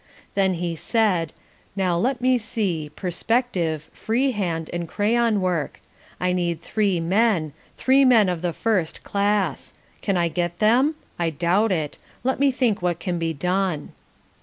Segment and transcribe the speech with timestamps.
[0.33, 1.31] Then he said,
[1.75, 5.79] "Now, let me see, Perspective, Freehand, and Crayon Work.
[6.19, 9.75] I need three men: three men of the first class.
[10.01, 10.95] Can I get them?
[11.19, 11.99] I doubt it.
[12.23, 13.91] Let me think what can be done."